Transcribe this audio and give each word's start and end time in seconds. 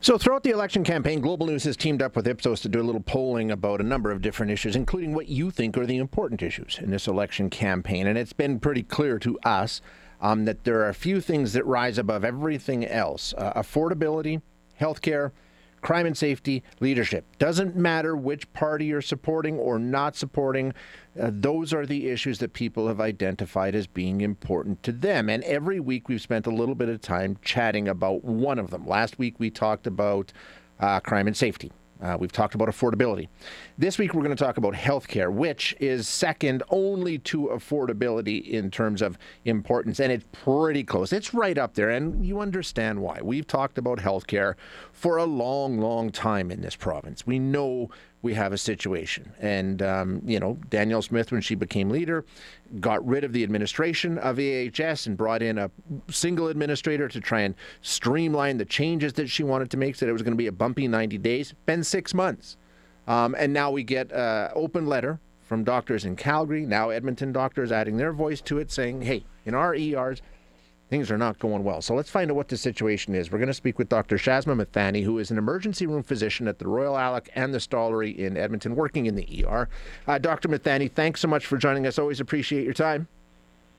So, 0.00 0.18
throughout 0.18 0.42
the 0.42 0.50
election 0.50 0.84
campaign, 0.84 1.20
Global 1.20 1.46
News 1.46 1.64
has 1.64 1.78
teamed 1.78 2.02
up 2.02 2.14
with 2.14 2.28
Ipsos 2.28 2.60
to 2.60 2.68
do 2.68 2.78
a 2.78 2.84
little 2.84 3.00
polling 3.00 3.50
about 3.50 3.80
a 3.80 3.84
number 3.84 4.10
of 4.10 4.20
different 4.20 4.52
issues, 4.52 4.76
including 4.76 5.14
what 5.14 5.28
you 5.28 5.50
think 5.50 5.78
are 5.78 5.86
the 5.86 5.96
important 5.96 6.42
issues 6.42 6.78
in 6.78 6.90
this 6.90 7.08
election 7.08 7.48
campaign. 7.48 8.06
And 8.06 8.18
it's 8.18 8.34
been 8.34 8.60
pretty 8.60 8.82
clear 8.82 9.18
to 9.20 9.38
us 9.40 9.80
um, 10.20 10.44
that 10.44 10.64
there 10.64 10.80
are 10.80 10.90
a 10.90 10.94
few 10.94 11.22
things 11.22 11.54
that 11.54 11.64
rise 11.64 11.96
above 11.96 12.22
everything 12.22 12.84
else 12.84 13.32
uh, 13.38 13.54
affordability, 13.54 14.42
healthcare, 14.78 15.32
crime 15.84 16.06
and 16.06 16.16
safety, 16.16 16.62
leadership. 16.80 17.26
Doesn't 17.38 17.76
matter 17.76 18.16
which 18.16 18.50
party 18.54 18.86
you're 18.86 19.02
supporting 19.02 19.58
or 19.58 19.78
not 19.78 20.16
supporting, 20.16 20.72
uh, 21.20 21.30
those 21.30 21.74
are 21.74 21.84
the 21.84 22.08
issues 22.08 22.38
that 22.38 22.54
people 22.54 22.88
have 22.88 23.00
identified 23.00 23.74
as 23.74 23.86
being 23.86 24.22
important 24.22 24.82
to 24.82 24.92
them. 24.92 25.28
And 25.28 25.44
every 25.44 25.80
week 25.80 26.08
we've 26.08 26.22
spent 26.22 26.46
a 26.46 26.50
little 26.50 26.74
bit 26.74 26.88
of 26.88 27.02
time 27.02 27.36
chatting 27.42 27.86
about 27.86 28.24
one 28.24 28.58
of 28.58 28.70
them. 28.70 28.86
Last 28.86 29.18
week 29.18 29.38
we 29.38 29.50
talked 29.50 29.86
about 29.86 30.32
uh, 30.80 31.00
crime 31.00 31.26
and 31.26 31.36
safety. 31.36 31.70
Uh, 32.02 32.16
we've 32.18 32.32
talked 32.32 32.54
about 32.54 32.68
affordability. 32.68 33.28
This 33.78 33.98
week, 33.98 34.14
we're 34.14 34.22
going 34.22 34.36
to 34.36 34.44
talk 34.44 34.56
about 34.56 34.74
healthcare, 34.74 35.32
which 35.32 35.74
is 35.80 36.08
second 36.08 36.62
only 36.68 37.18
to 37.20 37.48
affordability 37.48 38.46
in 38.46 38.70
terms 38.70 39.00
of 39.00 39.16
importance, 39.44 40.00
and 40.00 40.12
it's 40.12 40.26
pretty 40.32 40.84
close. 40.84 41.12
It's 41.12 41.32
right 41.32 41.56
up 41.56 41.74
there, 41.74 41.90
and 41.90 42.24
you 42.24 42.40
understand 42.40 43.00
why. 43.00 43.20
We've 43.22 43.46
talked 43.46 43.78
about 43.78 43.98
healthcare 43.98 44.54
for 44.92 45.16
a 45.16 45.24
long, 45.24 45.78
long 45.78 46.10
time 46.10 46.50
in 46.50 46.60
this 46.60 46.76
province. 46.76 47.26
We 47.26 47.38
know 47.38 47.90
we 48.24 48.34
have 48.34 48.52
a 48.52 48.58
situation. 48.58 49.32
And, 49.38 49.82
um, 49.82 50.22
you 50.24 50.40
know, 50.40 50.58
Danielle 50.70 51.02
Smith, 51.02 51.30
when 51.30 51.42
she 51.42 51.54
became 51.54 51.90
leader, 51.90 52.24
got 52.80 53.06
rid 53.06 53.22
of 53.22 53.32
the 53.32 53.44
administration 53.44 54.18
of 54.18 54.38
AHS 54.38 55.06
and 55.06 55.16
brought 55.16 55.42
in 55.42 55.58
a 55.58 55.70
single 56.10 56.48
administrator 56.48 57.06
to 57.06 57.20
try 57.20 57.42
and 57.42 57.54
streamline 57.82 58.56
the 58.56 58.64
changes 58.64 59.12
that 59.12 59.28
she 59.28 59.44
wanted 59.44 59.70
to 59.70 59.76
make. 59.76 59.94
Said 59.94 60.08
it 60.08 60.12
was 60.12 60.22
going 60.22 60.32
to 60.32 60.38
be 60.38 60.46
a 60.46 60.52
bumpy 60.52 60.88
90 60.88 61.18
days. 61.18 61.54
Been 61.66 61.84
six 61.84 62.14
months. 62.14 62.56
Um, 63.06 63.36
and 63.38 63.52
now 63.52 63.70
we 63.70 63.84
get 63.84 64.10
an 64.10 64.50
open 64.54 64.86
letter 64.86 65.20
from 65.42 65.62
doctors 65.62 66.06
in 66.06 66.16
Calgary, 66.16 66.64
now 66.64 66.88
Edmonton 66.88 67.30
doctors 67.30 67.70
adding 67.70 67.98
their 67.98 68.14
voice 68.14 68.40
to 68.40 68.58
it, 68.58 68.72
saying, 68.72 69.02
hey, 69.02 69.24
in 69.44 69.54
our 69.54 69.74
ERs, 69.74 70.22
things 70.94 71.10
are 71.10 71.18
not 71.18 71.40
going 71.40 71.64
well. 71.64 71.82
So 71.82 71.92
let's 71.92 72.08
find 72.08 72.30
out 72.30 72.36
what 72.36 72.46
the 72.46 72.56
situation 72.56 73.16
is. 73.16 73.32
We're 73.32 73.38
going 73.38 73.48
to 73.48 73.54
speak 73.54 73.78
with 73.78 73.88
Dr. 73.88 74.16
Shazma 74.16 74.54
Mithani, 74.54 75.02
who 75.02 75.18
is 75.18 75.32
an 75.32 75.38
emergency 75.38 75.88
room 75.88 76.04
physician 76.04 76.46
at 76.46 76.60
the 76.60 76.68
Royal 76.68 76.96
Alex 76.96 77.28
and 77.34 77.52
the 77.52 77.58
Stollery 77.58 78.16
in 78.16 78.36
Edmonton, 78.36 78.76
working 78.76 79.06
in 79.06 79.16
the 79.16 79.44
ER. 79.44 79.68
Uh, 80.06 80.18
Dr. 80.18 80.48
Mithani, 80.48 80.88
thanks 80.88 81.20
so 81.20 81.26
much 81.26 81.46
for 81.46 81.58
joining 81.58 81.84
us. 81.84 81.98
Always 81.98 82.20
appreciate 82.20 82.62
your 82.62 82.74
time. 82.74 83.08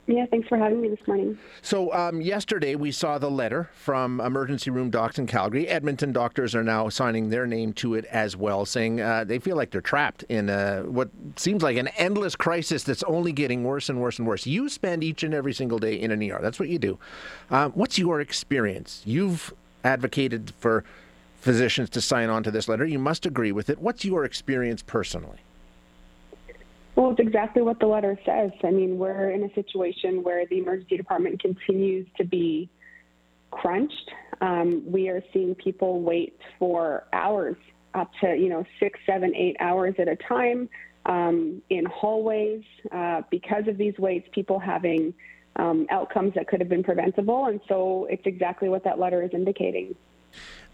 Yeah, 0.06 0.24
thanks 0.26 0.46
for 0.46 0.56
having 0.56 0.80
me 0.80 0.88
this 0.88 1.04
morning. 1.08 1.36
So, 1.62 1.92
um, 1.92 2.20
yesterday 2.20 2.76
we 2.76 2.92
saw 2.92 3.18
the 3.18 3.30
letter 3.30 3.70
from 3.74 4.20
emergency 4.20 4.70
room 4.70 4.88
docs 4.88 5.18
in 5.18 5.26
Calgary. 5.26 5.66
Edmonton 5.66 6.12
doctors 6.12 6.54
are 6.54 6.62
now 6.62 6.88
signing 6.88 7.30
their 7.30 7.44
name 7.44 7.72
to 7.74 7.94
it 7.94 8.04
as 8.04 8.36
well, 8.36 8.64
saying 8.64 9.00
uh, 9.00 9.24
they 9.24 9.40
feel 9.40 9.56
like 9.56 9.72
they're 9.72 9.80
trapped 9.80 10.22
in 10.28 10.48
a, 10.48 10.84
what 10.86 11.10
seems 11.34 11.60
like 11.62 11.76
an 11.76 11.88
endless 11.96 12.36
crisis 12.36 12.84
that's 12.84 13.02
only 13.04 13.32
getting 13.32 13.64
worse 13.64 13.88
and 13.88 14.00
worse 14.00 14.20
and 14.20 14.28
worse. 14.28 14.46
You 14.46 14.68
spend 14.68 15.02
each 15.02 15.24
and 15.24 15.34
every 15.34 15.52
single 15.52 15.80
day 15.80 16.00
in 16.00 16.12
an 16.12 16.22
ER. 16.22 16.38
That's 16.40 16.60
what 16.60 16.68
you 16.68 16.78
do. 16.78 16.98
Um, 17.50 17.72
what's 17.72 17.98
your 17.98 18.20
experience? 18.20 19.02
You've 19.04 19.52
advocated 19.82 20.52
for 20.60 20.84
physicians 21.40 21.90
to 21.90 22.00
sign 22.00 22.30
on 22.30 22.44
to 22.44 22.52
this 22.52 22.68
letter. 22.68 22.86
You 22.86 23.00
must 23.00 23.26
agree 23.26 23.50
with 23.50 23.68
it. 23.70 23.80
What's 23.80 24.04
your 24.04 24.24
experience 24.24 24.82
personally? 24.82 25.38
Well, 26.96 27.10
it's 27.10 27.20
exactly 27.20 27.60
what 27.60 27.78
the 27.78 27.86
letter 27.86 28.18
says. 28.24 28.50
I 28.64 28.70
mean, 28.70 28.96
we're 28.96 29.30
in 29.30 29.44
a 29.44 29.52
situation 29.52 30.22
where 30.22 30.46
the 30.46 30.58
emergency 30.58 30.96
department 30.96 31.40
continues 31.40 32.08
to 32.16 32.24
be 32.24 32.70
crunched. 33.50 34.10
Um, 34.40 34.82
we 34.90 35.10
are 35.10 35.22
seeing 35.32 35.54
people 35.54 36.00
wait 36.00 36.38
for 36.58 37.04
hours, 37.12 37.56
up 37.92 38.10
to 38.22 38.34
you 38.34 38.48
know 38.48 38.64
six, 38.80 38.98
seven, 39.04 39.34
eight 39.34 39.56
hours 39.60 39.94
at 39.98 40.08
a 40.08 40.16
time 40.16 40.70
um, 41.04 41.60
in 41.68 41.84
hallways 41.84 42.64
uh, 42.90 43.20
because 43.30 43.68
of 43.68 43.76
these 43.76 43.96
waits. 43.98 44.26
People 44.32 44.58
having 44.58 45.12
um, 45.56 45.86
outcomes 45.90 46.32
that 46.34 46.48
could 46.48 46.60
have 46.60 46.68
been 46.70 46.82
preventable, 46.82 47.44
and 47.44 47.60
so 47.68 48.06
it's 48.10 48.24
exactly 48.24 48.70
what 48.70 48.84
that 48.84 48.98
letter 48.98 49.22
is 49.22 49.30
indicating. 49.34 49.94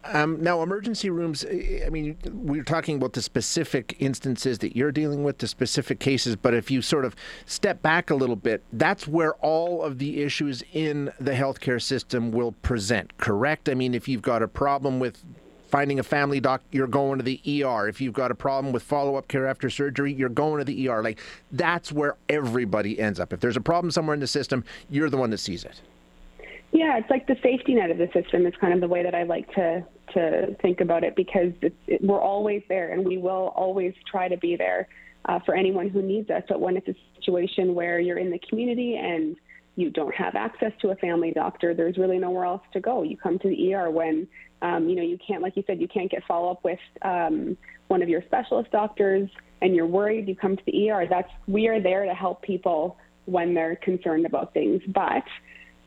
Um, 0.05 0.43
now, 0.43 0.63
emergency 0.63 1.11
rooms, 1.11 1.45
I 1.45 1.89
mean, 1.89 2.17
we're 2.33 2.65
talking 2.65 2.97
about 2.97 3.13
the 3.13 3.23
specific 3.23 3.97
instances 4.01 4.59
that 4.59 4.77
you're 4.77 4.91
dealing 4.91 5.23
with, 5.23 5.39
the 5.39 5.47
specific 5.47 6.01
cases, 6.01 6.35
but 6.35 6.55
if 6.55 6.71
you 6.71 6.83
sort 6.83 7.05
of 7.05 7.15
step 7.47 7.83
back 7.83 8.11
a 8.11 8.15
little 8.15 8.37
bit, 8.37 8.65
that's 8.73 9.07
where 9.07 9.35
all 9.35 9.83
of 9.83 9.99
the 9.99 10.23
issues 10.23 10.65
in 10.73 11.13
the 11.21 11.33
healthcare 11.33 11.81
system 11.81 12.33
will 12.33 12.53
present, 12.53 13.17
correct? 13.19 13.69
I 13.69 13.75
mean, 13.75 13.95
if 13.95 14.09
you've 14.09 14.23
got 14.23 14.43
a 14.43 14.49
problem 14.49 14.99
with 14.99 15.23
finding 15.69 15.99
a 15.99 16.03
family 16.03 16.41
doc, 16.41 16.63
you're 16.73 16.87
going 16.89 17.19
to 17.19 17.25
the 17.25 17.41
ER. 17.65 17.89
If 17.89 18.01
you've 18.01 18.13
got 18.13 18.31
a 18.31 18.35
problem 18.35 18.73
with 18.73 18.83
follow 18.83 19.15
up 19.17 19.29
care 19.29 19.47
after 19.47 19.71
surgery, 19.71 20.13
you're 20.13 20.29
going 20.29 20.59
to 20.59 20.65
the 20.65 20.89
ER. 20.89 21.03
Like, 21.03 21.21
that's 21.53 21.93
where 21.93 22.17
everybody 22.29 22.99
ends 23.01 23.21
up. 23.21 23.33
If 23.33 23.41
there's 23.41 23.57
a 23.57 23.61
problem 23.61 23.91
somewhere 23.91 24.15
in 24.15 24.21
the 24.21 24.27
system, 24.27 24.65
you're 24.91 25.09
the 25.09 25.17
one 25.17 25.31
that 25.31 25.39
sees 25.39 25.65
it. 25.65 25.81
Yeah, 26.73 26.97
it's 26.97 27.11
like 27.11 27.27
the 27.27 27.37
safety 27.43 27.75
net 27.75 27.91
of 27.91 27.99
the 27.99 28.09
system 28.15 28.47
is 28.47 28.55
kind 28.59 28.73
of 28.73 28.81
the 28.81 28.89
way 28.89 29.03
that 29.03 29.15
I 29.15 29.25
like 29.25 29.53
to 29.55 29.85
to 30.15 30.55
think 30.61 30.81
about 30.81 31.05
it 31.05 31.15
because 31.17 31.53
it's, 31.63 31.77
it, 31.87 32.03
we're 32.03 32.21
always 32.21 32.63
there 32.69 32.93
and 32.93 33.05
we 33.05 33.19
will 33.19 33.53
always 33.57 33.95
try 34.11 34.29
to 34.29 34.37
be 34.37 34.57
there 34.57 34.89
uh, 35.27 35.39
for 35.47 35.55
anyone 35.55 35.89
who 35.89 36.03
needs 36.03 36.29
us. 36.31 36.43
But 36.49 36.61
when 36.61 36.77
it's 36.77 36.89
a 36.89 36.95
situation 37.17 37.75
where 37.75 37.99
you're 37.99 38.19
in 38.19 38.31
the 38.31 38.41
community 38.49 38.97
and 38.97 39.37
you 39.77 39.91
don't 39.91 40.15
have 40.15 40.35
access 40.35 40.73
to 40.81 40.91
a 40.91 40.97
family 40.97 41.31
doctor, 41.31 41.75
there's 41.75 41.97
really 41.97 42.19
nowhere 42.19 42.45
else 42.45 42.63
to 42.73 42.81
go. 42.81 43.03
You 43.03 43.17
come 43.17 43.39
to 43.39 43.49
the 43.49 43.75
ER 43.75 43.91
when 43.91 44.27
um, 44.63 44.89
you 44.89 44.97
know 44.97 45.03
you 45.03 45.19
can't, 45.27 45.43
like 45.43 45.57
you 45.57 45.65
said, 45.67 45.81
you 45.81 45.89
can't 45.89 46.11
get 46.11 46.23
follow 46.27 46.51
up 46.51 46.65
with 46.65 46.79
um, 47.03 47.57
one 47.89 48.03
of 48.03 48.09
your 48.09 48.23
specialist 48.23 48.71
doctors, 48.71 49.29
and 49.61 49.75
you're 49.75 49.87
worried. 49.87 50.27
You 50.27 50.37
come 50.37 50.57
to 50.57 50.63
the 50.67 50.91
ER. 50.91 51.07
That's 51.09 51.31
we 51.47 51.69
are 51.69 51.81
there 51.83 52.07
to 52.07 52.15
help 52.15 52.43
people 52.43 52.97
when 53.27 53.55
they're 53.55 53.77
concerned 53.77 54.27
about 54.27 54.53
things, 54.53 54.83
but 54.89 55.23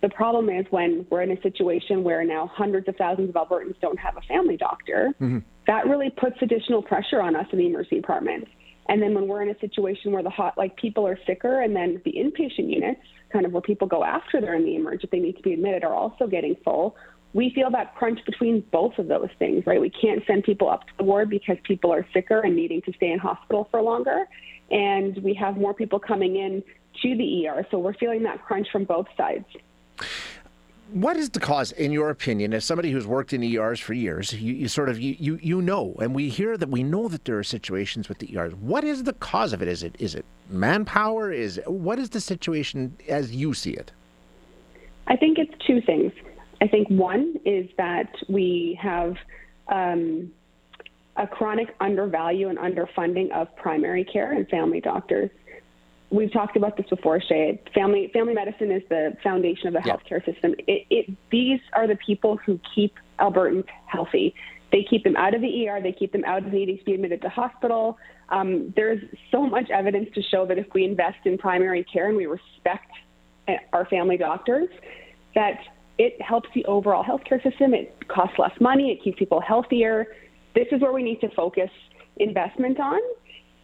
the 0.01 0.09
problem 0.09 0.49
is 0.49 0.65
when 0.69 1.05
we're 1.09 1.23
in 1.23 1.31
a 1.31 1.41
situation 1.41 2.03
where 2.03 2.23
now 2.23 2.51
hundreds 2.53 2.87
of 2.87 2.95
thousands 2.95 3.29
of 3.29 3.35
Albertans 3.35 3.79
don't 3.81 3.99
have 3.99 4.17
a 4.17 4.21
family 4.21 4.57
doctor, 4.57 5.13
mm-hmm. 5.19 5.39
that 5.67 5.87
really 5.87 6.09
puts 6.09 6.35
additional 6.41 6.81
pressure 6.81 7.21
on 7.21 7.35
us 7.35 7.47
in 7.51 7.59
the 7.59 7.67
emergency 7.67 7.97
department. 7.97 8.47
And 8.87 9.01
then 9.01 9.15
when 9.15 9.27
we're 9.27 9.41
in 9.41 9.49
a 9.49 9.59
situation 9.59 10.11
where 10.11 10.21
the 10.21 10.29
hot, 10.29 10.57
like 10.57 10.75
people 10.75 11.07
are 11.07 11.17
sicker, 11.25 11.61
and 11.61 11.75
then 11.75 12.01
the 12.05 12.13
inpatient 12.13 12.71
units, 12.71 13.01
kind 13.33 13.45
of 13.45 13.51
where 13.51 13.61
people 13.61 13.87
go 13.87 14.03
after 14.03 14.39
they're 14.39 14.55
in 14.55 14.63
the 14.63 14.75
emergency, 14.75 15.05
if 15.05 15.11
they 15.11 15.19
need 15.19 15.37
to 15.37 15.41
be 15.41 15.53
admitted, 15.53 15.83
are 15.83 15.95
also 15.95 16.27
getting 16.27 16.55
full. 16.63 16.95
We 17.33 17.51
feel 17.53 17.71
that 17.71 17.95
crunch 17.95 18.19
between 18.25 18.61
both 18.71 18.97
of 18.97 19.07
those 19.07 19.29
things, 19.39 19.65
right? 19.65 19.81
We 19.81 19.89
can't 19.89 20.21
send 20.27 20.43
people 20.43 20.69
up 20.69 20.81
to 20.87 20.93
the 20.97 21.03
ward 21.03 21.29
because 21.29 21.57
people 21.63 21.91
are 21.91 22.05
sicker 22.13 22.41
and 22.41 22.55
needing 22.55 22.81
to 22.83 22.93
stay 22.93 23.11
in 23.11 23.19
hospital 23.19 23.67
for 23.71 23.81
longer. 23.81 24.25
And 24.71 25.17
we 25.23 25.33
have 25.33 25.57
more 25.57 25.73
people 25.73 25.99
coming 25.99 26.35
in 26.37 26.63
to 27.01 27.17
the 27.17 27.47
ER. 27.47 27.65
So 27.71 27.79
we're 27.79 27.95
feeling 27.95 28.23
that 28.23 28.43
crunch 28.45 28.67
from 28.71 28.85
both 28.85 29.07
sides. 29.17 29.45
What 30.91 31.17
is 31.17 31.31
the 31.31 31.39
cause, 31.39 31.71
in 31.71 31.91
your 31.91 32.09
opinion, 32.09 32.53
as 32.53 32.63
somebody 32.63 32.91
who's 32.91 33.07
worked 33.07 33.33
in 33.33 33.43
ERs 33.43 33.79
for 33.79 33.93
years, 33.93 34.33
you, 34.33 34.53
you 34.53 34.67
sort 34.67 34.87
of 34.87 34.99
you, 34.99 35.15
you 35.19 35.39
you 35.41 35.61
know, 35.61 35.95
and 35.99 36.13
we 36.13 36.29
hear 36.29 36.57
that 36.57 36.69
we 36.69 36.83
know 36.83 37.07
that 37.07 37.25
there 37.25 37.39
are 37.39 37.43
situations 37.43 38.07
with 38.07 38.19
the 38.19 38.37
ERs. 38.37 38.53
What 38.53 38.83
is 38.83 39.03
the 39.03 39.13
cause 39.13 39.51
of 39.51 39.61
it? 39.63 39.67
Is 39.67 39.81
it 39.81 39.95
is 39.97 40.13
it 40.13 40.25
manpower? 40.49 41.31
Is 41.31 41.59
what 41.65 41.97
is 41.97 42.11
the 42.11 42.21
situation 42.21 42.95
as 43.09 43.35
you 43.35 43.53
see 43.55 43.71
it? 43.71 43.91
I 45.07 45.15
think 45.15 45.39
it's 45.39 45.53
two 45.65 45.81
things. 45.81 46.11
I 46.61 46.67
think 46.67 46.87
one 46.89 47.35
is 47.45 47.67
that 47.77 48.13
we 48.29 48.79
have 48.81 49.17
um, 49.67 50.31
a 51.15 51.27
chronic 51.27 51.75
undervalue 51.79 52.49
and 52.49 52.57
underfunding 52.57 53.31
of 53.31 53.53
primary 53.55 54.03
care 54.03 54.33
and 54.33 54.47
family 54.49 54.81
doctors 54.81 55.31
we've 56.09 56.31
talked 56.31 56.55
about 56.57 56.77
this 56.77 56.87
before, 56.89 57.21
Shay. 57.21 57.61
Family 57.73 58.09
family 58.13 58.33
medicine 58.33 58.71
is 58.71 58.83
the 58.89 59.15
foundation 59.23 59.67
of 59.67 59.73
the 59.73 59.81
yeah. 59.85 59.95
healthcare 59.95 60.25
system. 60.25 60.55
It, 60.67 60.85
it, 60.89 61.17
these 61.31 61.59
are 61.73 61.87
the 61.87 61.97
people 61.97 62.37
who 62.37 62.59
keep 62.73 62.93
Albertans 63.19 63.65
healthy. 63.85 64.35
They 64.71 64.85
keep 64.89 65.03
them 65.03 65.15
out 65.15 65.33
of 65.33 65.41
the 65.41 65.67
ER. 65.69 65.81
They 65.81 65.91
keep 65.91 66.11
them 66.11 66.23
out 66.25 66.45
of 66.45 66.51
needing 66.51 66.77
to 66.77 66.83
be 66.83 66.93
admitted 66.93 67.21
to 67.21 67.29
hospital. 67.29 67.97
Um, 68.29 68.73
there's 68.75 69.01
so 69.31 69.45
much 69.45 69.69
evidence 69.69 70.09
to 70.15 70.21
show 70.21 70.45
that 70.47 70.57
if 70.57 70.67
we 70.73 70.83
invest 70.83 71.19
in 71.25 71.37
primary 71.37 71.83
care 71.83 72.09
and 72.09 72.17
we 72.17 72.25
respect 72.25 72.91
our 73.73 73.85
family 73.85 74.17
doctors, 74.17 74.67
that 75.35 75.59
it 75.97 76.19
helps 76.21 76.49
the 76.55 76.65
overall 76.65 77.03
healthcare 77.03 77.41
system. 77.43 77.73
It 77.73 78.07
costs 78.07 78.37
less 78.37 78.59
money. 78.59 78.91
It 78.91 79.03
keeps 79.03 79.17
people 79.19 79.39
healthier. 79.39 80.07
This 80.55 80.67
is 80.71 80.81
where 80.81 80.91
we 80.91 81.03
need 81.03 81.21
to 81.21 81.29
focus 81.35 81.69
investment 82.17 82.79
on. 82.79 82.99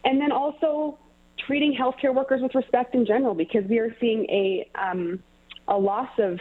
And 0.04 0.20
then 0.20 0.32
also 0.32 0.98
treating 1.38 1.74
healthcare 1.74 2.14
workers 2.14 2.40
with 2.42 2.54
respect 2.54 2.94
in 2.94 3.06
general, 3.06 3.34
because 3.34 3.64
we 3.68 3.78
are 3.78 3.94
seeing 4.00 4.24
a 4.30 4.68
um, 4.74 5.22
a 5.68 5.76
loss 5.76 6.10
of 6.18 6.38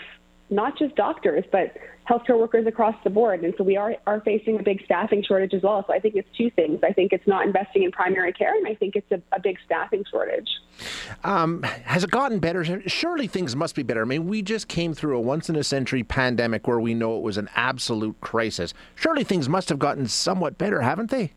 not 0.49 0.77
just 0.77 0.93
doctors, 0.95 1.45
but 1.49 1.77
healthcare 2.09 2.37
workers 2.37 2.67
across 2.67 2.95
the 3.05 3.09
board. 3.09 3.41
And 3.45 3.53
so 3.57 3.63
we 3.63 3.77
are, 3.77 3.95
are 4.05 4.19
facing 4.19 4.59
a 4.59 4.63
big 4.63 4.83
staffing 4.83 5.23
shortage 5.23 5.53
as 5.53 5.61
well. 5.61 5.81
So 5.87 5.93
I 5.93 5.99
think 5.99 6.15
it's 6.15 6.27
two 6.35 6.49
things. 6.49 6.81
I 6.83 6.91
think 6.91 7.13
it's 7.13 7.25
not 7.25 7.45
investing 7.45 7.83
in 7.83 7.91
primary 7.91 8.33
care, 8.33 8.53
and 8.53 8.67
I 8.67 8.75
think 8.75 8.97
it's 8.97 9.09
a, 9.11 9.21
a 9.33 9.39
big 9.39 9.57
staffing 9.65 10.03
shortage. 10.11 10.49
Um, 11.23 11.63
has 11.63 12.03
it 12.03 12.11
gotten 12.11 12.39
better? 12.39 12.81
Surely 12.89 13.27
things 13.27 13.55
must 13.55 13.75
be 13.75 13.83
better. 13.83 14.01
I 14.01 14.05
mean, 14.05 14.27
we 14.27 14.41
just 14.41 14.67
came 14.67 14.93
through 14.93 15.15
a 15.15 15.21
once 15.21 15.49
in 15.49 15.55
a 15.55 15.63
century 15.63 16.03
pandemic 16.03 16.67
where 16.67 16.81
we 16.81 16.93
know 16.93 17.15
it 17.15 17.23
was 17.23 17.37
an 17.37 17.47
absolute 17.55 18.19
crisis. 18.19 18.73
Surely 18.95 19.23
things 19.23 19.47
must 19.47 19.69
have 19.69 19.79
gotten 19.79 20.05
somewhat 20.05 20.57
better, 20.57 20.81
haven't 20.81 21.11
they? 21.11 21.31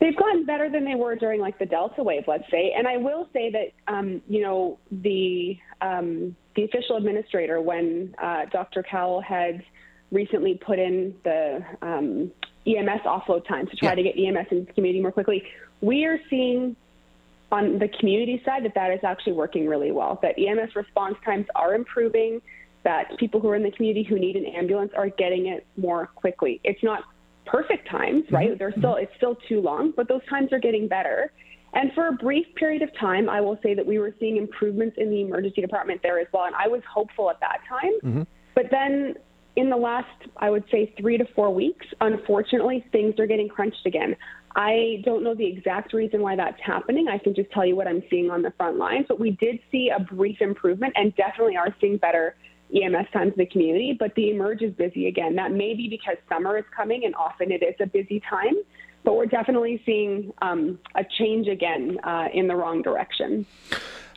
They've 0.00 0.16
gotten 0.16 0.44
better 0.44 0.70
than 0.70 0.84
they 0.84 0.94
were 0.94 1.16
during 1.16 1.40
like 1.40 1.58
the 1.58 1.66
Delta 1.66 2.02
wave, 2.02 2.24
let's 2.28 2.48
say. 2.50 2.72
And 2.76 2.86
I 2.86 2.98
will 2.98 3.28
say 3.32 3.50
that, 3.50 3.92
um, 3.92 4.22
you 4.28 4.42
know, 4.42 4.78
the 4.92 5.58
um, 5.80 6.36
the 6.54 6.64
official 6.64 6.96
administrator, 6.96 7.60
when 7.60 8.14
uh, 8.22 8.46
Dr. 8.52 8.82
Cowell 8.82 9.20
had 9.20 9.62
recently 10.10 10.54
put 10.54 10.78
in 10.78 11.14
the 11.24 11.64
um, 11.82 12.30
EMS 12.66 13.02
offload 13.06 13.46
times 13.46 13.70
to 13.70 13.76
try 13.76 13.90
yeah. 13.90 13.94
to 13.94 14.02
get 14.02 14.18
EMS 14.18 14.46
into 14.50 14.64
the 14.66 14.72
community 14.72 15.00
more 15.00 15.12
quickly, 15.12 15.42
we 15.80 16.04
are 16.04 16.18
seeing 16.30 16.76
on 17.50 17.78
the 17.78 17.88
community 17.88 18.42
side 18.44 18.64
that 18.64 18.74
that 18.74 18.90
is 18.92 19.00
actually 19.02 19.32
working 19.32 19.66
really 19.66 19.90
well. 19.90 20.18
That 20.22 20.34
EMS 20.38 20.76
response 20.76 21.16
times 21.24 21.46
are 21.54 21.74
improving. 21.74 22.40
That 22.84 23.18
people 23.18 23.40
who 23.40 23.48
are 23.48 23.56
in 23.56 23.62
the 23.62 23.70
community 23.70 24.02
who 24.02 24.18
need 24.18 24.36
an 24.36 24.46
ambulance 24.46 24.92
are 24.96 25.08
getting 25.08 25.46
it 25.46 25.66
more 25.76 26.06
quickly. 26.14 26.60
It's 26.62 26.82
not 26.82 27.02
perfect 27.50 27.88
times, 27.90 28.24
right? 28.30 28.50
Mm-hmm. 28.50 28.58
They're 28.58 28.74
still 28.78 28.96
it's 28.96 29.12
still 29.16 29.36
too 29.48 29.60
long, 29.60 29.92
but 29.96 30.08
those 30.08 30.24
times 30.28 30.52
are 30.52 30.58
getting 30.58 30.88
better. 30.88 31.32
And 31.74 31.92
for 31.94 32.08
a 32.08 32.12
brief 32.12 32.46
period 32.56 32.82
of 32.82 32.88
time, 32.98 33.28
I 33.28 33.40
will 33.40 33.58
say 33.62 33.74
that 33.74 33.86
we 33.86 33.98
were 33.98 34.14
seeing 34.18 34.36
improvements 34.36 34.96
in 34.98 35.10
the 35.10 35.20
emergency 35.20 35.60
department 35.60 36.00
there 36.02 36.18
as 36.18 36.26
well, 36.32 36.44
and 36.44 36.54
I 36.54 36.66
was 36.68 36.82
hopeful 36.90 37.30
at 37.30 37.40
that 37.40 37.58
time. 37.68 37.92
Mm-hmm. 38.02 38.22
But 38.54 38.66
then 38.70 39.14
in 39.56 39.70
the 39.70 39.76
last, 39.76 40.06
I 40.36 40.50
would 40.50 40.64
say, 40.70 40.94
three 41.00 41.18
to 41.18 41.24
four 41.34 41.52
weeks, 41.52 41.84
unfortunately, 42.00 42.84
things 42.92 43.14
are 43.18 43.26
getting 43.26 43.48
crunched 43.48 43.84
again. 43.86 44.16
I 44.54 45.02
don't 45.04 45.22
know 45.22 45.34
the 45.34 45.46
exact 45.46 45.92
reason 45.92 46.22
why 46.22 46.36
that's 46.36 46.60
happening. 46.64 47.08
I 47.08 47.18
can 47.18 47.34
just 47.34 47.50
tell 47.50 47.66
you 47.66 47.76
what 47.76 47.86
I'm 47.86 48.02
seeing 48.08 48.30
on 48.30 48.42
the 48.42 48.52
front 48.56 48.78
lines. 48.78 49.06
But 49.08 49.20
we 49.20 49.32
did 49.32 49.58
see 49.70 49.90
a 49.94 50.00
brief 50.00 50.40
improvement 50.40 50.94
and 50.96 51.14
definitely 51.16 51.56
are 51.56 51.74
seeing 51.80 51.96
better 51.96 52.36
EMS 52.74 53.06
times 53.12 53.32
in 53.32 53.38
the 53.38 53.46
community, 53.46 53.96
but 53.98 54.14
the 54.14 54.30
emerge 54.30 54.62
is 54.62 54.72
busy 54.74 55.06
again. 55.06 55.34
That 55.36 55.52
may 55.52 55.74
be 55.74 55.88
because 55.88 56.16
summer 56.28 56.58
is 56.58 56.64
coming 56.76 57.04
and 57.04 57.14
often 57.14 57.50
it 57.50 57.62
is 57.62 57.74
a 57.80 57.86
busy 57.86 58.20
time, 58.28 58.54
but 59.04 59.16
we're 59.16 59.26
definitely 59.26 59.82
seeing 59.86 60.32
um, 60.42 60.78
a 60.94 61.04
change 61.18 61.48
again 61.48 61.98
uh, 62.04 62.26
in 62.32 62.46
the 62.46 62.56
wrong 62.56 62.82
direction. 62.82 63.46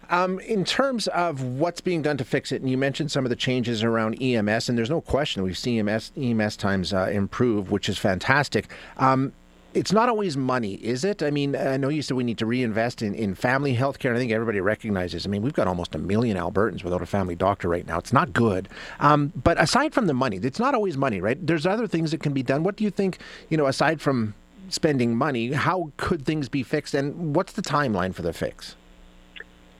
Um, 0.10 0.42
in 0.42 0.66
terms 0.66 1.08
of 1.08 1.42
what's 1.42 1.80
being 1.80 2.02
done 2.02 2.18
to 2.18 2.26
fix 2.26 2.52
it, 2.52 2.62
and 2.62 2.70
you 2.70 2.78
mentioned 2.78 3.12
some 3.12 3.26
of 3.26 3.30
the 3.30 3.36
changes 3.36 3.82
around 3.82 4.22
EMS, 4.22 4.68
and 4.68 4.78
there's 4.78 4.90
no 4.90 5.00
question 5.00 5.42
we've 5.42 5.58
seen 5.58 5.88
EMS, 5.88 6.12
EMS 6.18 6.58
times 6.58 6.94
uh, 6.94 7.10
improve, 7.10 7.72
which 7.72 7.88
is 7.88 7.98
fantastic. 7.98 8.70
Um, 8.98 9.32
it's 9.74 9.92
not 9.92 10.10
always 10.10 10.36
money, 10.36 10.74
is 10.76 11.04
it? 11.04 11.24
I 11.24 11.32
mean, 11.32 11.56
I 11.56 11.78
know 11.78 11.90
you 11.90 12.02
said 12.02 12.18
we 12.18 12.24
need 12.24 12.38
to 12.40 12.46
reinvest 12.46 13.02
in, 13.02 13.16
in 13.16 13.36
family 13.36 13.74
health 13.74 14.00
care. 14.00 14.14
I 14.14 14.18
think 14.18 14.32
everybody 14.32 14.60
recognizes. 14.60 15.26
I 15.26 15.30
mean, 15.30 15.42
we've 15.42 15.54
got 15.54 15.68
almost 15.68 15.96
a 15.96 15.98
million 15.98 16.38
Albertans 16.38 16.84
without 16.84 17.02
a 17.02 17.06
family 17.06 17.36
doctor 17.36 17.70
right 17.70 17.88
now. 17.88 17.98
It's 17.98 18.14
not 18.14 18.34
good. 18.34 18.68
Um, 19.00 19.32
but 19.44 19.60
aside 19.62 19.94
from 19.94 20.08
the 20.08 20.14
money, 20.14 20.38
it's 20.38 20.60
not 20.60 20.76
always 20.76 20.98
money, 20.98 21.22
right? 21.22 21.38
There's 21.46 21.66
other 21.66 21.88
things 21.88 22.12
that 22.12 22.22
can 22.22 22.34
be 22.34 22.44
done. 22.44 22.64
What 22.64 22.76
do 22.76 22.84
you 22.84 22.92
think, 22.92 23.20
you 23.50 23.58
know, 23.58 23.68
aside 23.68 24.02
from 24.02 24.34
spending 24.70 25.16
money, 25.16 25.52
how 25.54 25.92
could 25.98 26.26
things 26.26 26.50
be 26.50 26.64
fixed 26.64 26.94
and 26.94 27.36
what's 27.36 27.54
the 27.54 27.62
timeline 27.62 28.14
for 28.14 28.22
the 28.22 28.34
fix? 28.34 28.76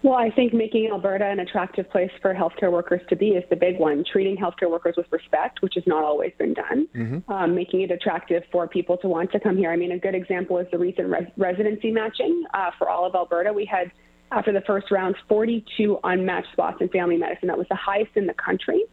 Well, 0.04 0.16
I 0.16 0.32
think 0.32 0.52
making 0.52 0.90
Alberta 0.92 1.26
an 1.26 1.40
attractive 1.40 1.90
place 1.92 2.10
for 2.24 2.34
healthcare 2.34 2.72
workers 2.72 3.02
to 3.10 3.16
be 3.16 3.30
is 3.30 3.44
the 3.52 3.56
big 3.56 3.78
one. 3.78 4.04
Treating 4.12 4.36
healthcare 4.36 4.70
workers 4.70 4.96
with 4.98 5.06
respect, 5.12 5.62
which 5.62 5.76
has 5.76 5.84
not 5.86 6.04
always 6.04 6.32
been 6.40 6.56
done, 6.56 6.88
mm-hmm. 6.96 7.32
um, 7.32 7.54
making 7.54 7.82
it 7.82 7.92
attractive 7.92 8.42
for 8.52 8.68
people 8.68 8.98
to 8.98 9.08
want 9.08 9.32
to 9.32 9.40
come 9.40 9.58
here. 9.58 9.72
I 9.72 9.76
mean, 9.76 9.92
a 9.92 10.00
good 10.00 10.16
example 10.16 10.58
is 10.58 10.66
the 10.72 10.80
recent 10.80 11.10
res- 11.10 11.30
residency 11.38 11.92
matching 11.92 12.46
uh, 12.56 12.72
for 12.80 12.90
all 12.90 13.06
of 13.06 13.14
Alberta. 13.14 13.54
We 13.54 13.66
had, 13.66 13.92
after 14.32 14.52
the 14.52 14.62
first 14.62 14.90
round, 14.90 15.16
42 15.30 16.00
unmatched 16.04 16.52
spots 16.54 16.78
in 16.82 16.90
family 16.90 17.18
medicine. 17.18 17.48
That 17.50 17.58
was 17.60 17.68
the 17.70 17.76
highest 17.76 18.12
in 18.16 18.26
the 18.26 18.34
country. 18.34 18.86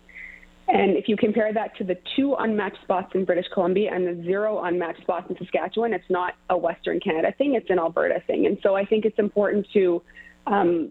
And 0.69 0.99
if 0.99 1.08
you 1.08 1.16
compare 1.16 1.54
that 1.54 1.75
to 1.78 1.84
the 1.84 1.96
two 2.14 2.34
unmatched 2.38 2.82
spots 2.82 3.12
in 3.14 3.25
British 3.25 3.46
Columbia 3.54 3.90
and 3.94 4.06
the 4.06 4.22
zero 4.25 4.62
unmatched 4.62 5.00
spots 5.00 5.31
in 5.31 5.38
Saskatchewan, 5.38 5.94
it's 5.94 6.11
not 6.11 6.34
a 6.50 6.58
Western 6.58 7.00
Canada 7.00 7.32
thing, 7.38 7.54
it's 7.54 7.70
an 7.70 7.78
Alberta 7.78 8.22
thing. 8.26 8.44
And 8.44 8.58
so 8.62 8.76
I 8.76 8.84
think 8.84 9.06
it's 9.06 9.19
important 9.19 9.66
to 9.72 10.02
um, 10.49 10.90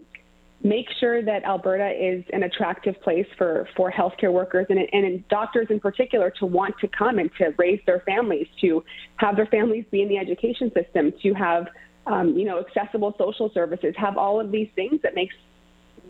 make 0.62 0.86
sure 0.98 1.22
that 1.22 1.44
Alberta 1.44 1.90
is 1.90 2.24
an 2.32 2.42
attractive 2.42 3.00
place 3.02 3.26
for, 3.36 3.68
for 3.76 3.92
healthcare 3.92 4.32
workers 4.32 4.66
and, 4.68 4.78
and 4.92 5.26
doctors 5.28 5.68
in 5.70 5.78
particular 5.78 6.32
to 6.38 6.46
want 6.46 6.74
to 6.80 6.88
come 6.88 7.18
and 7.18 7.30
to 7.38 7.54
raise 7.58 7.80
their 7.86 8.00
families, 8.00 8.46
to 8.60 8.82
have 9.16 9.36
their 9.36 9.46
families 9.46 9.84
be 9.90 10.02
in 10.02 10.08
the 10.08 10.18
education 10.18 10.72
system, 10.74 11.12
to 11.22 11.32
have 11.34 11.68
um, 12.06 12.36
you 12.36 12.44
know 12.44 12.58
accessible 12.60 13.14
social 13.18 13.50
services, 13.52 13.94
have 13.96 14.16
all 14.16 14.40
of 14.40 14.50
these 14.50 14.68
things 14.74 15.00
that 15.02 15.14
makes 15.14 15.34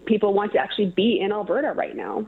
people 0.06 0.32
want 0.32 0.52
to 0.52 0.58
actually 0.58 0.92
be 0.96 1.20
in 1.20 1.32
Alberta 1.32 1.72
right 1.72 1.96
now 1.96 2.26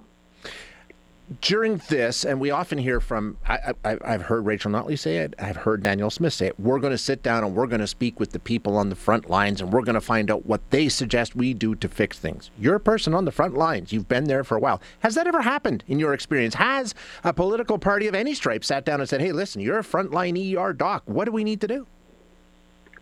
during 1.41 1.77
this, 1.89 2.25
and 2.25 2.41
we 2.41 2.51
often 2.51 2.79
hear 2.79 3.01
from, 3.01 3.37
I, 3.47 3.75
have 3.85 4.23
heard 4.23 4.47
Rachel 4.47 4.71
Notley 4.71 4.99
say 4.99 5.19
it, 5.19 5.35
I've 5.39 5.57
heard 5.57 5.83
Danielle 5.83 6.11
Smith 6.11 6.33
say 6.33 6.49
it, 6.49 6.59
we're 6.59 6.81
going 6.81 6.93
to 6.93 6.99
sit 6.99 7.23
down 7.23 7.45
and 7.45 7.55
we're 7.55 7.69
going 7.69 7.81
to 7.81 7.87
speak 7.87 8.19
with 8.19 8.33
the 8.33 8.41
people 8.41 8.77
on 8.77 8.89
the 8.89 8.97
front 8.97 9.31
lines 9.31 9.61
and 9.61 9.73
we're 9.73 9.83
going 9.83 9.95
to 9.95 10.01
find 10.01 10.31
out 10.31 10.47
what 10.47 10.61
they 10.71 10.89
suggest 10.89 11.37
we 11.37 11.55
do 11.55 11.75
to 11.77 11.89
fix 11.89 12.19
things. 12.19 12.51
You're 12.59 12.75
a 12.75 12.81
person 12.81 13.15
on 13.15 13.25
the 13.25 13.33
front 13.33 13.55
lines. 13.55 13.93
You've 13.93 14.09
been 14.09 14.25
there 14.25 14.43
for 14.43 14.57
a 14.57 14.61
while. 14.61 14.81
Has 15.01 15.15
that 15.15 15.29
ever 15.29 15.43
happened 15.43 15.85
in 15.87 16.01
your 16.01 16.15
experience? 16.15 16.55
Has 16.55 16.95
a 17.23 17.33
political 17.33 17.79
party 17.79 18.09
of 18.09 18.15
any 18.15 18.35
stripe 18.35 18.65
sat 18.65 18.85
down 18.85 19.01
and 19.01 19.09
said, 19.09 19.21
hey, 19.21 19.31
listen, 19.33 19.61
you're 19.61 19.79
a 19.79 19.85
frontline 19.85 20.57
ER 20.57 20.73
doc. 20.73 21.05
What 21.07 21.27
do 21.27 21.33
we 21.33 21.45
need 21.45 21.61
to 21.61 21.69
do? 21.69 21.87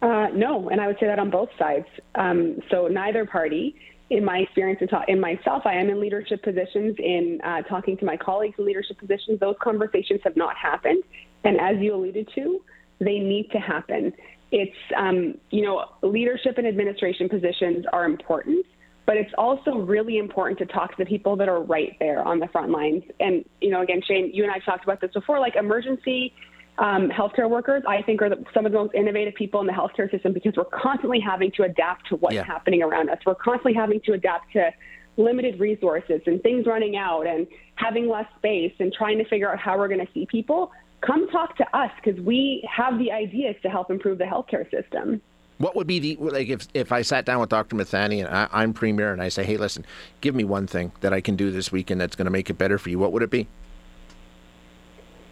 Uh, 0.03 0.29
no, 0.33 0.69
and 0.69 0.81
I 0.81 0.87
would 0.87 0.99
say 1.01 1.07
that 1.07 1.19
on 1.19 1.31
both 1.31 1.49
sides. 1.59 1.87
Um, 2.15 2.61
so 2.71 2.87
neither 2.87 3.27
party 3.27 3.75
in 4.11 4.25
my 4.25 4.39
experience 4.39 4.81
ta- 4.89 5.05
in 5.09 5.21
myself, 5.21 5.65
I 5.67 5.75
am 5.75 5.91
in 5.91 6.01
leadership 6.01 6.43
positions. 6.43 6.97
In 6.99 7.41
uh, 7.45 7.63
talking 7.63 7.97
to 7.99 8.05
my 8.05 8.17
colleagues 8.17 8.55
in 8.59 8.65
leadership 8.65 8.99
positions, 8.99 9.39
those 9.41 9.57
conversations 9.63 10.21
have 10.25 10.37
not 10.37 10.57
happened. 10.57 11.03
And 11.45 11.61
as 11.61 11.77
you 11.79 11.95
alluded 11.95 12.29
to, 12.35 12.61
they 13.01 13.19
need 13.19 13.51
to 13.53 13.59
happen. 13.59 14.13
It's 14.51 14.77
um, 14.97 15.35
you 15.51 15.63
know 15.63 15.85
leadership 16.03 16.57
and 16.57 16.67
administration 16.67 17.29
positions 17.29 17.85
are 17.93 18.07
important, 18.07 18.65
but 19.05 19.19
it's 19.19 19.33
also 19.37 19.73
really 19.73 20.17
important 20.17 20.59
to 20.61 20.67
talk 20.67 20.97
to 20.97 21.05
the 21.05 21.05
people 21.05 21.37
that 21.37 21.49
are 21.49 21.61
right 21.63 21.95
there 22.01 22.23
on 22.27 22.39
the 22.39 22.49
front 22.49 22.71
lines. 22.71 23.03
And 23.21 23.45
you 23.61 23.71
know, 23.71 23.83
again, 23.83 24.01
Shane, 24.07 24.31
you 24.33 24.43
and 24.43 24.51
I 24.51 24.55
have 24.55 24.65
talked 24.65 24.85
about 24.85 25.03
this 25.03 25.13
before. 25.13 25.39
Like 25.39 25.57
emergency 25.57 26.33
um, 26.79 27.09
healthcare 27.09 27.51
workers, 27.51 27.83
I 27.89 28.03
think, 28.03 28.23
are 28.23 28.29
the, 28.29 28.45
some 28.55 28.65
of 28.65 28.73
the 28.73 28.79
most 28.79 28.95
innovative 28.95 29.35
people 29.35 29.61
in 29.61 29.67
the 29.67 29.73
healthcare 29.73 30.11
system 30.11 30.33
because 30.33 30.55
we're 30.57 30.65
constantly 30.65 31.21
having 31.21 31.51
to 31.53 31.65
adapt 31.65 32.09
to 32.09 32.17
what's 32.17 32.35
yeah. 32.35 32.45
happening 32.45 32.83
around 32.83 33.11
us. 33.11 33.19
We're 33.27 33.35
constantly 33.35 33.75
having 33.75 34.01
to 34.03 34.13
adapt 34.13 34.53
to 34.53 34.71
limited 35.17 35.59
resources 35.59 36.21
and 36.27 36.41
things 36.43 36.67
running 36.67 36.97
out 36.97 37.27
and 37.27 37.47
having 37.75 38.09
less 38.09 38.27
space 38.37 38.73
and 38.79 38.93
trying 38.93 39.19
to 39.19 39.25
figure 39.25 39.51
out 39.51 39.59
how 39.59 39.77
we're 39.77 39.89
going 39.89 40.05
to 40.05 40.13
see 40.13 40.27
people. 40.27 40.71
Come 41.01 41.29
talk 41.31 41.57
to 41.57 41.77
us 41.77 41.91
because 42.03 42.21
we 42.21 42.67
have 42.75 42.99
the 42.99 43.11
ideas 43.11 43.57
to 43.63 43.69
help 43.69 43.91
improve 43.91 44.19
the 44.19 44.25
healthcare 44.25 44.69
system. 44.71 45.21
What 45.59 45.75
would 45.75 45.89
be 45.89 45.99
the 45.99 46.17
like 46.21 46.49
if 46.49 46.69
if 46.73 46.93
I 46.93 47.03
sat 47.03 47.25
down 47.25 47.41
with 47.41 47.49
Dr. 47.49 47.75
Mithani 47.75 48.25
and 48.25 48.29
I, 48.29 48.49
I'm 48.53 48.73
premier 48.73 49.13
and 49.13 49.21
I 49.21 49.29
say, 49.29 49.43
hey, 49.43 49.57
listen, 49.57 49.85
give 50.21 50.37
me 50.37 50.45
one 50.45 50.69
thing 50.69 50.93
that 51.01 51.13
I 51.13 51.21
can 51.21 51.35
do 51.35 51.51
this 51.51 51.73
weekend 51.73 52.01
that's 52.01 52.15
going 52.15 52.27
to 52.27 52.31
make 52.31 52.49
it 52.49 52.55
better 52.55 52.79
for 52.79 52.91
you. 52.91 52.99
What 53.01 53.13
would 53.13 53.25
it 53.25 53.31
be? 53.31 53.49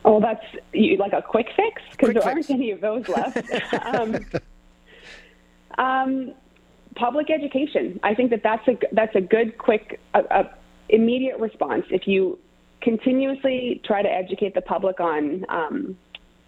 Oh, 0.07 0.21
that's 0.21 0.45
you, 0.73 0.97
like 0.99 1.13
a 1.13 1.21
quick 1.21 1.49
fix 1.57 1.83
because 1.91 2.15
there 2.15 2.23
fix. 2.23 2.49
aren't 2.49 2.51
any 2.51 2.71
of 2.71 2.81
those 2.81 3.09
left. 3.09 3.37
um, 3.85 4.25
um, 5.79 6.35
public 6.95 7.29
education. 7.29 7.99
I 8.05 8.15
think 8.15 8.31
that 8.31 8.45
that's 8.45 8.67
a 8.69 8.79
that's 8.93 9.17
a 9.17 9.21
good, 9.21 9.59
quick, 9.59 10.01
uh, 10.15 10.23
uh, 10.31 10.45
immediate 10.89 11.41
response. 11.41 11.85
If 11.91 12.07
you 12.07 12.39
continuously 12.81 13.83
try 13.85 14.01
to 14.01 14.09
educate 14.09 14.55
the 14.55 14.61
public 14.61 15.01
on 15.01 15.45
um, 15.49 15.99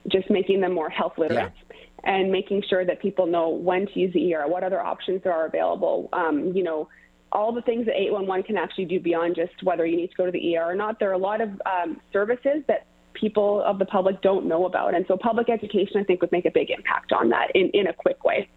just 0.06 0.30
making 0.30 0.60
them 0.60 0.72
more 0.72 0.88
health 0.88 1.14
literate. 1.18 1.52
Yeah. 1.52 1.74
And 2.04 2.30
making 2.30 2.62
sure 2.70 2.84
that 2.84 3.02
people 3.02 3.26
know 3.26 3.48
when 3.48 3.88
to 3.88 3.98
use 3.98 4.14
the 4.14 4.32
ER, 4.32 4.46
what 4.46 4.62
other 4.62 4.80
options 4.80 5.20
there 5.24 5.32
are 5.32 5.46
available. 5.46 6.08
Um, 6.12 6.52
you 6.54 6.62
know, 6.62 6.88
all 7.32 7.52
the 7.52 7.60
things 7.62 7.86
that 7.86 7.96
811 7.96 8.44
can 8.44 8.56
actually 8.56 8.84
do 8.84 9.00
beyond 9.00 9.34
just 9.34 9.52
whether 9.64 9.84
you 9.84 9.96
need 9.96 10.10
to 10.10 10.16
go 10.16 10.24
to 10.24 10.30
the 10.30 10.56
ER 10.56 10.62
or 10.62 10.74
not. 10.76 11.00
There 11.00 11.10
are 11.10 11.14
a 11.14 11.18
lot 11.18 11.40
of 11.40 11.60
um, 11.66 12.00
services 12.12 12.62
that 12.68 12.86
people 13.18 13.62
of 13.62 13.78
the 13.78 13.84
public 13.84 14.20
don't 14.22 14.46
know 14.46 14.66
about. 14.66 14.94
And 14.94 15.04
so 15.08 15.16
public 15.16 15.48
education, 15.48 15.98
I 15.98 16.04
think, 16.04 16.20
would 16.20 16.32
make 16.32 16.46
a 16.46 16.50
big 16.50 16.70
impact 16.70 17.12
on 17.12 17.28
that 17.30 17.50
in, 17.54 17.70
in 17.70 17.86
a 17.86 17.92
quick 17.92 18.24
way. 18.24 18.48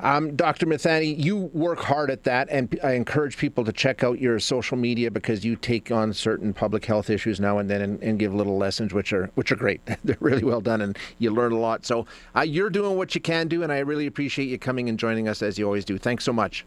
Um, 0.00 0.34
Dr. 0.36 0.66
Mithani, 0.66 1.22
you 1.22 1.36
work 1.36 1.80
hard 1.80 2.10
at 2.10 2.24
that, 2.24 2.48
and 2.50 2.78
I 2.82 2.92
encourage 2.92 3.36
people 3.36 3.64
to 3.64 3.72
check 3.72 4.02
out 4.02 4.18
your 4.18 4.38
social 4.38 4.76
media 4.76 5.10
because 5.10 5.44
you 5.44 5.56
take 5.56 5.90
on 5.90 6.12
certain 6.12 6.52
public 6.52 6.84
health 6.84 7.10
issues 7.10 7.40
now 7.40 7.58
and 7.58 7.68
then 7.68 7.82
and, 7.82 8.02
and 8.02 8.18
give 8.18 8.34
little 8.34 8.56
lessons, 8.56 8.94
which 8.94 9.12
are 9.12 9.30
which 9.34 9.52
are 9.52 9.56
great. 9.56 9.80
They're 10.04 10.16
really 10.20 10.44
well 10.44 10.60
done, 10.60 10.80
and 10.80 10.98
you 11.18 11.30
learn 11.30 11.52
a 11.52 11.58
lot. 11.58 11.84
So 11.84 12.06
uh, 12.34 12.42
you're 12.42 12.70
doing 12.70 12.96
what 12.96 13.14
you 13.14 13.20
can 13.20 13.48
do, 13.48 13.62
and 13.62 13.72
I 13.72 13.78
really 13.80 14.06
appreciate 14.06 14.46
you 14.46 14.58
coming 14.58 14.88
and 14.88 14.98
joining 14.98 15.28
us 15.28 15.42
as 15.42 15.58
you 15.58 15.66
always 15.66 15.84
do. 15.84 15.98
Thanks 15.98 16.24
so 16.24 16.32
much. 16.32 16.64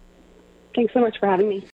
Thanks 0.76 0.94
so 0.94 1.02
much 1.02 1.18
for 1.20 1.28
having 1.28 1.50
me. 1.50 1.68